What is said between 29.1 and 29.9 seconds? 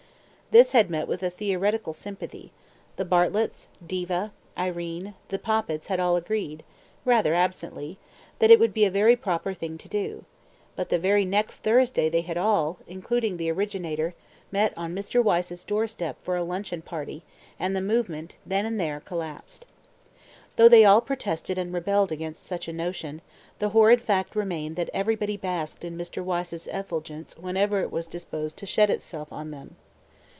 on them.